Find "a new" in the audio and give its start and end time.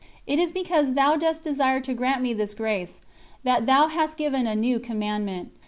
4.47-4.79